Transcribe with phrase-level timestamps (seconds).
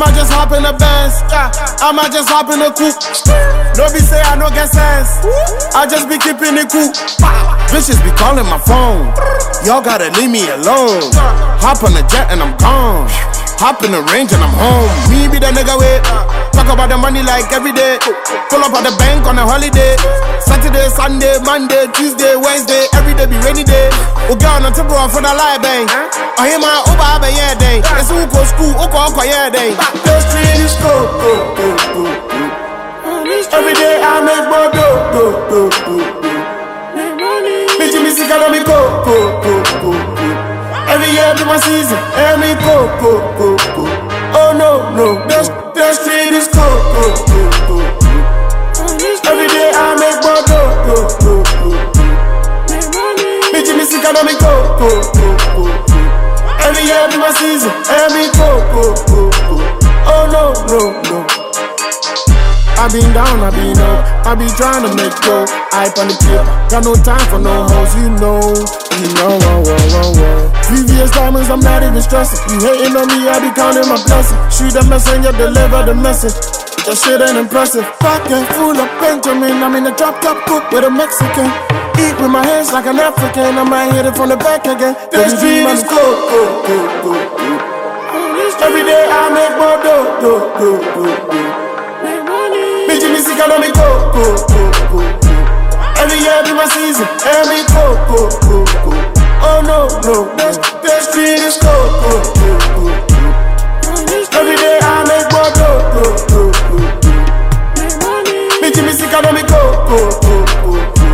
[0.00, 1.52] might just hop in the Benz, yeah.
[1.84, 2.96] I might just hop in the coupe.
[3.76, 5.20] No be say I no get sense.
[5.76, 6.88] I just be keeping it cool.
[7.68, 9.12] Bitches be calling my phone.
[9.68, 11.12] Y'all gotta leave me alone.
[11.60, 13.06] Hop on the jet and I'm gone.
[13.60, 14.88] Hop in the range and I'm home.
[15.12, 16.39] Me be the nigga with.
[16.52, 17.98] Talk about the money like every day.
[18.50, 19.96] Pull up at the bank on a holiday.
[20.42, 22.86] Saturday, Sunday, Monday, Tuesday, Wednesday.
[22.94, 23.88] Every day be rainy day.
[24.28, 25.86] We go on the table for the live bang.
[26.38, 27.78] I hear my Uber have a yeah day.
[27.98, 29.74] It's who go school, who go yeah day.
[30.04, 31.06] The street is cool.
[33.50, 36.20] Every day I make more dough, dough, dough, dough.
[37.80, 40.30] Bitch, me sick of me go, go, go, go, go.
[40.90, 41.98] Every year be my season,
[42.40, 43.84] me go, go, go, go.
[44.32, 47.76] Oh no, no, the, the street is cold, go, go, go.
[49.30, 51.72] Every day I make more dough, go, go, go.
[53.52, 55.64] Bitch, me sick of me go, go, go, go.
[56.60, 59.20] Every year be my season, and me go, go, go.
[60.04, 61.18] Oh no, no, no.
[62.76, 65.44] I been down, I been up, I be trying to make go.
[65.72, 68.40] Hype on the paper, got no time for no hoes, you know,
[69.00, 70.49] you know, whoa, whoa, whoa, whoa.
[71.00, 72.44] Previous diamonds, I'm not even stressing.
[72.52, 74.36] You hating on me, I be counting my blessings.
[74.52, 76.36] Shoot the messenger, deliver the message.
[76.84, 77.88] That shit ain't impressive.
[78.04, 81.48] Pocket full of Benjamin, I'm in the drop top cook with a Mexican.
[81.96, 84.92] Eat with my hands like an African, I might hit it from the back again.
[85.08, 86.68] This dream is cool, cool.
[88.60, 92.92] Every day I make more dough, dough, dough, dough, dough.
[92.92, 95.32] Bitch, me sick of me go, go, go, go, go.
[95.96, 98.39] Every year be my season, every go, go, go, go.
[109.10, 111.08] Bitch, me sick of me go, go, go, go, go.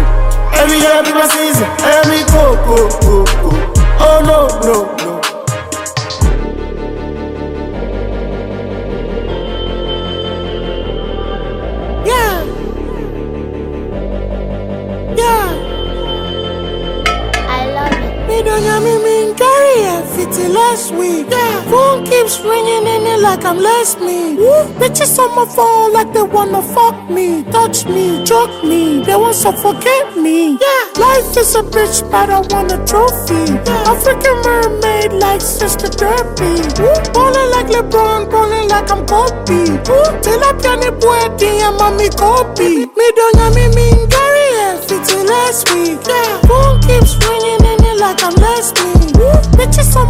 [0.53, 3.51] Every year be my season, every go, go, go, go.
[3.99, 5.13] Oh no, no, no.
[12.05, 12.45] Yeah.
[15.17, 15.49] Yeah.
[17.49, 18.29] I love it.
[18.29, 18.63] Me don't
[20.57, 21.27] last week.
[21.31, 21.55] Yeah.
[21.71, 24.37] Phone keeps ringing in it like I'm less me.
[24.41, 24.65] Woo.
[24.81, 29.37] Bitches on my phone like they wanna fuck me, touch me, choke me, they want
[29.37, 30.57] suffocate me.
[30.65, 30.83] Yeah.
[31.07, 33.43] Life is a bitch, but I want a trophy.
[33.69, 33.93] Yeah.
[33.93, 36.53] African mermaid like Sister Derby.
[37.15, 39.63] Ballin' like LeBron, ballin' like I'm Kobe.
[40.25, 42.71] Till I piano boy, DM mommy Kobe.
[42.99, 46.01] Me don't know me mean it, fifty last week.
[46.07, 46.56] Yeah.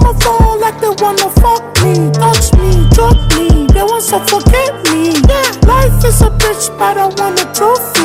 [0.06, 5.18] My phone like they wanna fuck me, touch me, drop me, they want suffocate me.
[5.26, 7.95] Yeah, life is a bitch, but I want a trophy.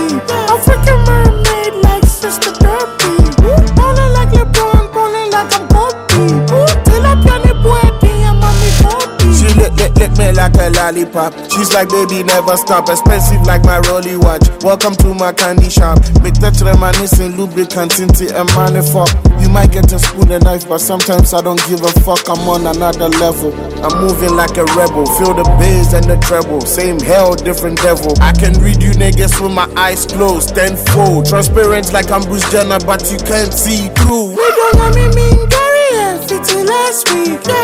[10.81, 11.34] Lollipop.
[11.53, 12.90] She's like, baby, never stop.
[12.90, 14.42] Expensive like my rolly watch.
[14.66, 16.02] Welcome to my candy shop.
[16.25, 19.14] Me touch reminiscing lubricant and money fuck.
[19.40, 22.25] You might get a spoon and knife, but sometimes I don't give a fuck.
[22.30, 23.53] I'm on another level.
[23.86, 25.06] I'm moving like a rebel.
[25.18, 26.62] Feel the bass and the treble.
[26.62, 28.14] Same hell, different devil.
[28.20, 31.28] I can read you niggas with my eyes closed, tenfold.
[31.28, 34.34] Transparent like I'm Bruce Jenner, but you can't see through.
[34.34, 37.61] We don't know me mean Gary and last week.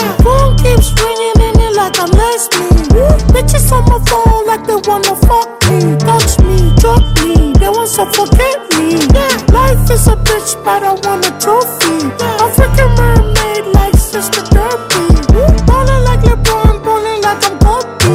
[7.98, 8.94] so forget me.
[9.10, 9.34] Yeah.
[9.58, 11.98] Life is a bitch, but I want a trophy.
[12.22, 12.46] Yeah.
[12.46, 15.06] African mermaid like Sister Derby.
[15.66, 18.14] Ballin' like LeBron, ballin' like I'm Kobe.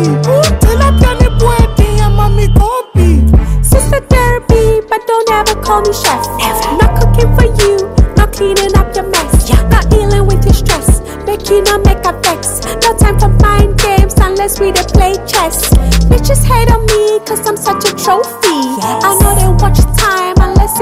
[0.62, 3.26] Till I piano puede, I'm mommy Kobe.
[3.62, 6.22] Sister Derby, but don't ever call me chef.
[6.38, 6.78] Never.
[6.78, 7.74] Not cooking for you,
[8.14, 9.50] not cleaning up your mess.
[9.50, 9.66] Yeah.
[9.66, 12.62] Not dealing with your stress, making a make a vex.
[12.86, 15.74] No time for mind games unless we to play chess.
[16.06, 18.58] Bitches hate on me, cause I'm such a trophy.
[18.78, 19.04] Yes.
[19.04, 19.41] I know that.